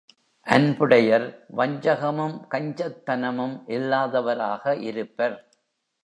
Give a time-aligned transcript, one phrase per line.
[0.47, 1.25] அன்புடையர்
[1.57, 5.37] வஞ்சகமும் கஞ்சத்தனமும் இல்லாதவராக இருப்பர்.